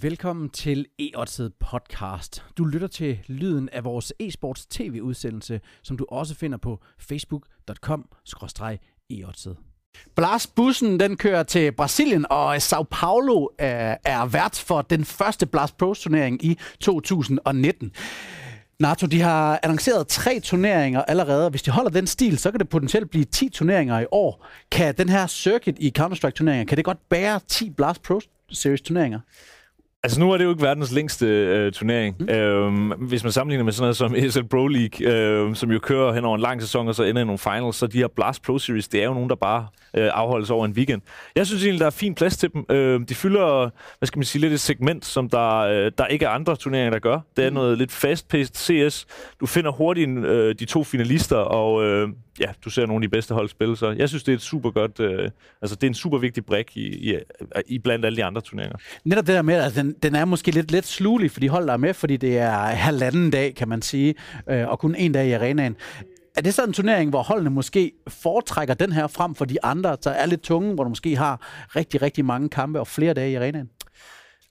[0.00, 1.10] Velkommen til e
[1.60, 2.44] podcast.
[2.58, 8.08] Du lytter til lyden af vores e-sports tv-udsendelse, som du også finder på facebook.com
[9.10, 9.24] e
[10.16, 15.76] Blast-bussen den kører til Brasilien, og Sao Paulo er, er vært for den første Blast
[15.76, 17.92] Pro turnering i 2019.
[18.80, 21.50] NATO, de har annonceret tre turneringer allerede.
[21.50, 24.46] Hvis de holder den stil, så kan det potentielt blive 10 turneringer i år.
[24.70, 28.20] Kan den her circuit i Counter-Strike-turneringer, kan det godt bære 10 Blast Pro
[28.50, 29.20] Series turneringer?
[30.04, 32.16] Altså nu er det jo ikke verdens længste øh, turnering.
[32.20, 32.28] Mm.
[32.28, 36.12] Øhm, hvis man sammenligner med sådan noget som ESL Pro League, øh, som jo kører
[36.12, 38.42] hen over en lang sæson, og så ender i nogle finals, så de her Blast
[38.42, 41.02] Pro Series, det er jo nogen, der bare øh, afholdes over en weekend.
[41.36, 42.64] Jeg synes egentlig, der er fin plads til dem.
[42.70, 46.24] Øh, de fylder, hvad skal man sige, lidt et segment, som der, øh, der ikke
[46.24, 47.20] er andre turneringer, der gør.
[47.36, 47.54] Det er mm.
[47.54, 49.06] noget lidt fast-paced CS.
[49.40, 52.08] Du finder hurtigt øh, de to finalister, og øh,
[52.40, 54.42] ja, du ser nogle af de bedste hold spille, så jeg synes, det er et
[54.42, 55.30] super godt, øh,
[55.62, 57.18] altså det er en super vigtig brik i, i,
[57.66, 58.78] i blandt alle de andre turneringer.
[59.04, 61.66] Netop det der med, at den, den er måske lidt let slulig for de hold,
[61.66, 64.14] der er med, fordi det er halvanden dag, kan man sige,
[64.48, 65.76] øh, og kun en dag i arenaen.
[66.36, 69.96] Er det sådan en turnering, hvor holdene måske foretrækker den her frem for de andre,
[70.04, 71.40] der er lidt tunge, hvor du måske har
[71.76, 73.68] rigtig, rigtig mange kampe og flere dage i arenaen?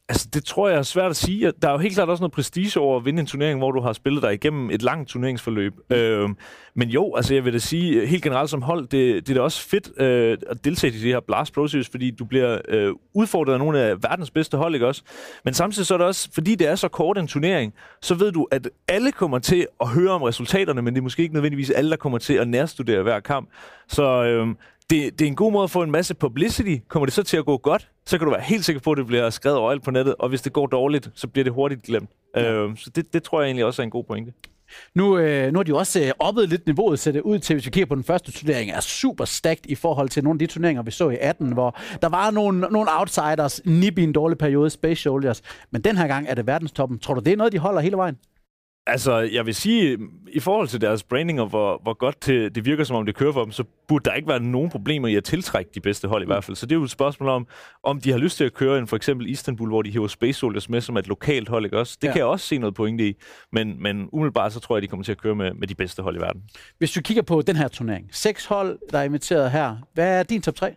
[0.10, 1.52] Altså, det tror jeg er svært at sige.
[1.62, 3.82] Der er jo helt klart også noget prestige over at vinde en turnering, hvor du
[3.82, 5.74] har spillet dig igennem et langt turneringsforløb.
[5.90, 5.96] Mm.
[5.96, 6.30] Øh,
[6.76, 9.42] men jo, altså jeg vil da sige, helt generelt som hold, det, det er da
[9.42, 12.94] også fedt øh, at deltage i de her Blast Pro Series, fordi du bliver øh,
[13.14, 15.02] udfordret af nogle af verdens bedste hold, ikke også?
[15.46, 18.32] Men samtidig så er det også, fordi det er så kort en turnering, så ved
[18.32, 21.70] du, at alle kommer til at høre om resultaterne, men det er måske ikke nødvendigvis
[21.70, 23.50] alle, der kommer til at nærstudere hver kamp.
[23.88, 24.48] Så øh,
[24.92, 26.76] det, det er en god måde at få en masse publicity.
[26.88, 28.98] Kommer det så til at gå godt, så kan du være helt sikker på, at
[28.98, 31.84] det bliver skrevet overalt på nettet, og hvis det går dårligt, så bliver det hurtigt
[31.84, 32.10] glemt.
[32.36, 32.54] Ja.
[32.54, 34.34] Øh, så det, det tror jeg egentlig også er en god pointe.
[34.96, 37.54] Nu, øh, nu har de jo også øh, oppet lidt niveauet, så det ud til,
[37.54, 40.40] hvis vi kigger på den første turnering, er super stærkt i forhold til nogle af
[40.40, 44.14] de turneringer, vi så i 18, hvor der var nogle, nogle outsiders, Nib i en
[44.14, 47.00] dårlig periode, Space Soldiers, men den her gang er det verdenstoppen.
[47.00, 48.18] Tror du, det er noget, de holder hele vejen?
[48.88, 49.98] Altså, jeg vil sige,
[50.32, 53.16] i forhold til deres branding og hvor, hvor godt det, det virker, som om det
[53.16, 56.08] kører for dem, så burde der ikke være nogen problemer i at tiltrække de bedste
[56.08, 56.56] hold i hvert fald.
[56.58, 57.48] Så det er jo et spørgsmål om,
[57.84, 60.40] om de har lyst til at køre en for eksempel Istanbul, hvor de hiver Space
[60.40, 61.98] Soldiers med som et lokalt hold, ikke også?
[62.02, 62.12] Det ja.
[62.12, 63.14] kan jeg også se noget pointe i.
[63.52, 66.04] Men, men umiddelbart så tror jeg, de kommer til at køre med, med de bedste
[66.04, 66.42] hold i verden.
[66.78, 69.78] Hvis du kigger på den her turnering, seks hold, der er inviteret her.
[69.94, 70.76] Hvad er din top 3?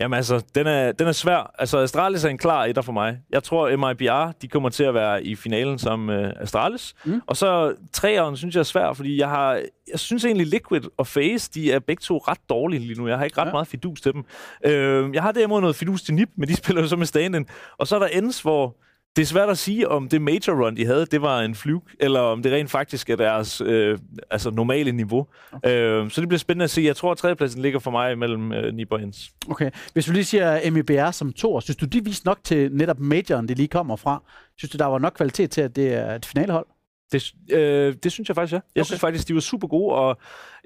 [0.00, 1.50] Jamen altså, den er, den er svær.
[1.58, 3.18] Altså, Astralis er en klar etter for mig.
[3.30, 6.94] Jeg tror, MIBR, de kommer til at være i finalen som uh, Astralis.
[7.04, 7.20] Mm.
[7.26, 9.52] Og så treeren synes jeg er svær, fordi jeg har,
[9.92, 13.08] jeg synes egentlig Liquid og FaZe, de er begge to ret dårlige lige nu.
[13.08, 13.52] Jeg har ikke ret ja.
[13.52, 14.24] meget fidus til dem.
[14.66, 17.46] Uh, jeg har derimod noget fidus til NIP, men de spiller jo så med stand
[17.78, 18.76] Og så er der ends, hvor
[19.16, 21.86] det er svært at sige, om det major run, de havde, det var en fluke,
[22.00, 23.98] eller om det rent faktisk er deres øh,
[24.30, 25.26] altså normale niveau.
[25.52, 25.70] Okay.
[25.70, 26.82] Øh, så det bliver spændende at se.
[26.82, 29.30] Jeg tror, at tredjepladsen ligger for mig mellem øh, Nib og Hens.
[29.50, 29.70] Okay.
[29.92, 33.48] Hvis du lige siger MIBR som to, synes du, de viste nok til netop majoren,
[33.48, 34.22] det lige kommer fra?
[34.58, 36.66] Synes du, der var nok kvalitet til, at det er et finalehold?
[37.12, 38.60] Det, øh, det synes jeg faktisk, ja.
[38.74, 38.86] Jeg okay.
[38.86, 40.18] synes faktisk, de var super gode, og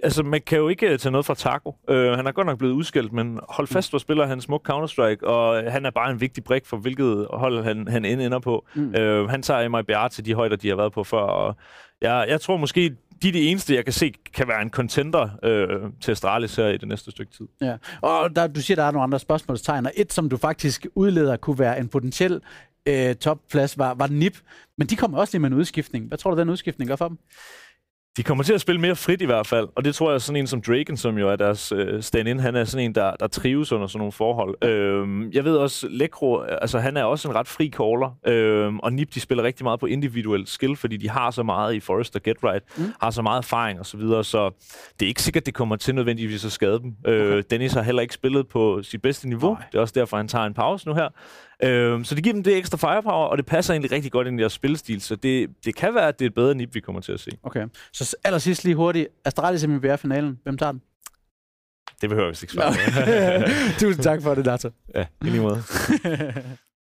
[0.02, 1.76] altså, man kan jo ikke øh, tage noget fra Taco.
[1.88, 3.72] Øh, han er godt nok blevet udskilt, men hold mm.
[3.72, 7.26] fast, hvor spiller han smuk Counter-Strike, og han er bare en vigtig brik for, hvilket
[7.32, 8.66] hold han, han ender på.
[8.74, 8.94] Mm.
[8.94, 11.56] Øh, han tager MIBR til de højder, de har været på før, og
[12.02, 15.28] jeg, jeg tror måske, de er de eneste, jeg kan se, kan være en contender
[15.42, 17.46] øh, til Astralis her i det næste stykke tid.
[17.60, 20.86] Ja, og der, du siger, der er nogle andre spørgsmålstegn, og et, som du faktisk
[20.94, 22.40] udleder, kunne være en potentiel
[22.86, 24.38] øh, topplads var, var NIP,
[24.78, 26.08] men de kommer også lige med en udskiftning.
[26.08, 27.18] Hvad tror du, den udskiftning gør for dem?
[28.16, 30.40] De kommer til at spille mere frit i hvert fald, og det tror jeg sådan
[30.40, 33.26] en som Draken, som jo er deres øh, stand-in, han er sådan en, der, der
[33.26, 34.64] trives under sådan nogle forhold.
[34.64, 38.92] Øhm, jeg ved også, Lekro, altså han er også en ret fri caller, øhm, og
[38.92, 42.16] Nip, de spiller rigtig meget på individuel skill, fordi de har så meget i Forest
[42.16, 42.84] og Get Right, mm.
[43.00, 44.50] har så meget erfaring og så videre, så
[45.00, 46.94] det er ikke sikkert, det kommer til nødvendigvis at skade dem.
[47.06, 47.36] Øh, okay.
[47.36, 49.62] Øh, Dennis har heller ikke spillet på sit bedste niveau, Nej.
[49.72, 51.08] det er også derfor, han tager en pause nu her.
[51.62, 54.38] Øh, så det giver dem det ekstra firepower, og det passer egentlig rigtig godt ind
[54.38, 56.80] i deres spillestil, så det, det kan være, at det er et bedre nip, vi
[56.80, 57.30] kommer til at se.
[57.42, 57.66] Okay.
[57.92, 59.08] Så allersidst lige hurtigt.
[59.24, 60.82] Astralis i finalen Hvem tager den?
[62.00, 62.72] Det behøver vi ikke svare
[63.80, 64.70] Tusind tak for det, Nato.
[64.94, 65.62] Ja, i lige måde.